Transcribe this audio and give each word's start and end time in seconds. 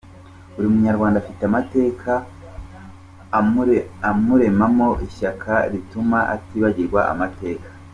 Buri 0.53 0.67
munyarwanda 0.73 1.17
afite 1.19 1.41
amateka 1.45 2.11
amuremamo 4.11 4.87
ishyaka 5.05 5.51
rituma 5.71 6.17
atibagirwa 6.35 7.01
amateka.” 7.13 7.69